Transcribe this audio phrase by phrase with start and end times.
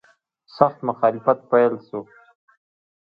[0.57, 1.99] سخت مخالفت پیل شو.